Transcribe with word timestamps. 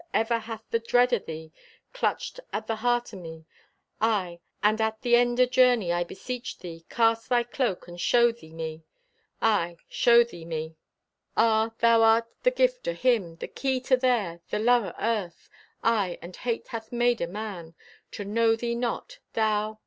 Ever 0.15 0.39
hath 0.39 0.63
the 0.71 0.79
dread 0.79 1.13
o' 1.13 1.19
thee 1.19 1.51
Clutched 1.93 2.39
at 2.51 2.65
the 2.65 2.77
heart 2.77 3.13
o' 3.13 3.17
me. 3.17 3.45
Aye, 4.01 4.39
and 4.63 4.81
at 4.81 4.99
the 5.03 5.15
end 5.15 5.39
o' 5.39 5.45
journey, 5.45 5.93
I 5.93 6.03
beseech 6.03 6.57
thee, 6.57 6.87
Cast 6.89 7.29
thy 7.29 7.43
cloak 7.43 7.87
and 7.87 8.01
show 8.01 8.31
thee 8.31 8.51
me! 8.51 8.83
Aye, 9.43 9.77
show 9.87 10.23
thee 10.23 10.43
me! 10.43 10.75
Ah, 11.37 11.73
thou 11.81 12.01
art 12.01 12.27
the 12.41 12.49
gift 12.49 12.87
o' 12.87 12.93
Him! 12.95 13.35
The 13.35 13.47
Key 13.47 13.79
to 13.81 13.95
There! 13.95 14.41
The 14.49 14.57
Love 14.57 14.85
o' 14.85 14.93
Earth! 14.97 15.51
Aye, 15.83 16.17
and 16.19 16.35
Hate 16.35 16.69
hath 16.69 16.91
made 16.91 17.21
o' 17.21 17.27
man 17.27 17.75
To 18.13 18.25
know 18.25 18.55
thee 18.55 18.73
not— 18.73 19.19
Thou! 19.33 19.77